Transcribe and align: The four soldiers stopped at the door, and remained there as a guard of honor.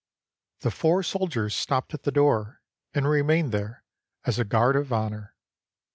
The 0.61 0.71
four 0.71 1.03
soldiers 1.03 1.55
stopped 1.55 1.93
at 1.93 2.01
the 2.01 2.11
door, 2.11 2.63
and 2.95 3.07
remained 3.07 3.51
there 3.51 3.83
as 4.25 4.39
a 4.39 4.43
guard 4.43 4.75
of 4.75 4.91
honor. 4.91 5.35